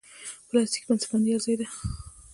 پلاستيکي 0.47 0.85
بستهبندي 0.89 1.31
هر 1.35 1.41
ځای 1.45 1.55
ده. 1.59 1.67